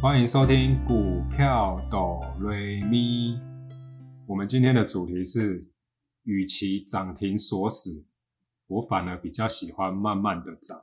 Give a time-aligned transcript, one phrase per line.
[0.00, 3.36] 欢迎收听股票哆瑞咪。
[4.28, 5.66] 我们今天的主题是：
[6.22, 8.06] 与其涨停锁死，
[8.68, 10.80] 我反而比较喜欢慢慢的涨。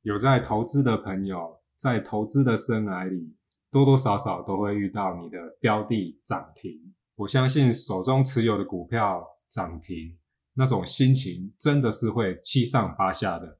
[0.00, 3.36] 有在投资的朋友，在投资的生涯里，
[3.70, 6.94] 多多少少都会遇到你的标的涨停。
[7.16, 10.16] 我相信手中持有的股票涨停，
[10.54, 13.58] 那种心情真的是会七上八下的。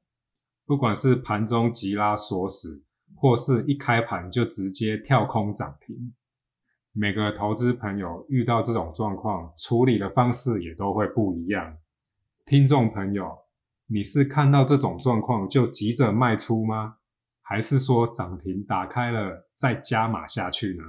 [0.65, 2.83] 不管是盘中急拉锁死。
[3.15, 6.13] 或是一开盘就直接跳空涨停，
[6.91, 11.77] 每个投资朋友遇到这种状况，处理的方式也都会不一样。
[12.45, 13.37] 听众朋友，
[13.87, 16.97] 你是看到这种状况就急着卖出吗？
[17.41, 20.83] 还是说涨停打开了再加码下去呢？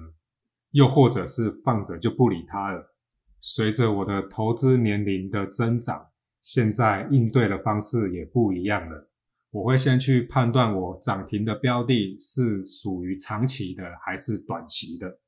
[0.73, 2.95] 又或者是放着就不理它了？
[3.41, 6.09] 随着我的投资年龄的增长，
[6.43, 9.09] 现在应对的方式也不一样了。
[9.51, 15.19] 我会先去判断我涨停的标的是属于长期的还是短期的。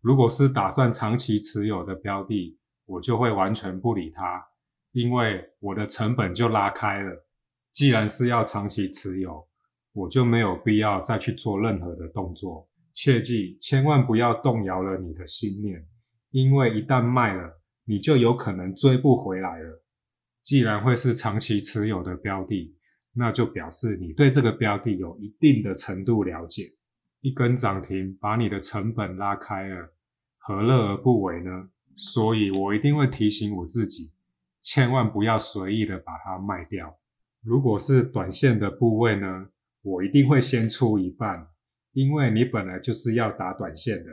[0.00, 4.46] 如果是打算长期持有的标的，我就会完全不理它，
[4.92, 7.26] 因为我的成本就拉开了。
[7.72, 9.48] 既然是要长期持有，
[9.92, 12.68] 我就没有必要再去做任何的动作。
[12.94, 15.86] 切记，千万不要动摇了你的信念，
[16.30, 19.82] 因为一旦卖了，你就有可能追不回来了。
[20.42, 22.76] 既然会是长期持有的标的，
[23.14, 26.64] 那就表示你对这个标的有一定的程度了解。
[27.20, 29.92] 一根涨停把你的成本拉开了，
[30.38, 31.70] 何乐而不为呢？
[31.96, 34.12] 所以我一定会提醒我自己，
[34.62, 36.96] 千万不要随意的把它卖掉。
[37.42, 39.48] 如果是短线的部位呢，
[39.82, 41.48] 我一定会先出一半，
[41.92, 44.10] 因为你本来就是要打短线的。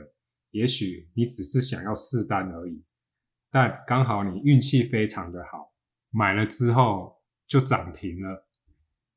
[0.49, 2.81] 也许你只是想要试单而已，
[3.51, 5.71] 但刚好你运气非常的好，
[6.09, 8.44] 买了之后就涨停了。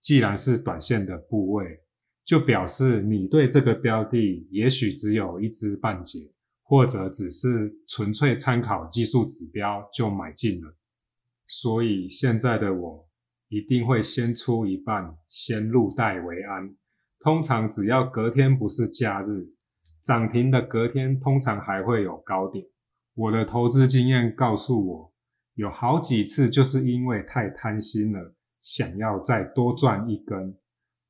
[0.09, 1.83] 既然是短线的部位，
[2.25, 10.75] 就表示你对这个标的也许只有一知半解，或者只是纯粹参考技术指标就买进了。
[11.47, 13.07] 所以现在的我
[13.51, 16.75] 一定会先出一半，先入袋为安。
[17.21, 19.53] 通常只要隔天不是假日，
[20.03, 22.65] 涨停的隔天通常还会有高点。
[23.15, 25.13] 我的投资经验告诉我，
[25.53, 28.35] 有好几次就是因为太贪心了。
[28.69, 30.55] 想要再多赚一根，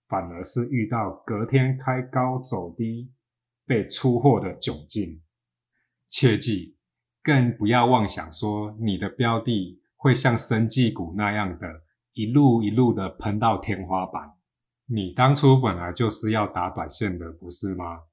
[0.06, 3.10] 反而是遇到隔天开高走低
[3.66, 5.20] 被出货的窘境。
[6.08, 6.76] 切记，
[7.20, 11.82] 更不要妄想说你的标的会像生技股那样的
[12.12, 14.34] 一路一路的喷到天花板。
[14.86, 18.04] 你当初本来就是要打短线的，不是吗？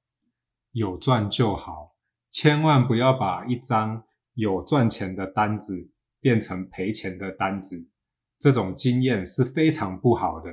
[0.72, 1.94] 有赚就好，
[2.32, 4.02] 千万不要把一张
[4.34, 7.88] 有赚钱的单子变成赔钱的单子。
[8.38, 10.50] 这种经验是非常不好的。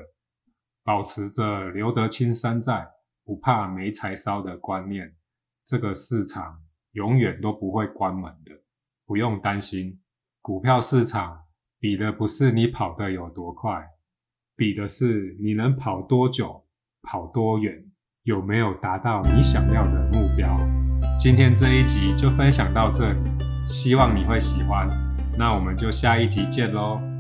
[0.84, 2.88] 保持着留得青山在，
[3.24, 5.16] 不怕没柴烧的观念，
[5.66, 6.62] 这个市场
[6.92, 8.52] 永远都不会关门的。
[9.06, 10.02] 不用担心，
[10.42, 11.44] 股票市场
[11.80, 13.86] 比的不是你跑得有多快，
[14.56, 16.66] 比的是你能跑多久、
[17.02, 17.86] 跑多远，
[18.24, 20.60] 有没有达到你想要的目标。
[21.18, 23.20] 今天这一集就分享到这里，
[23.68, 24.88] 希望你会喜欢。
[25.38, 27.13] 那我们就下一集见喽。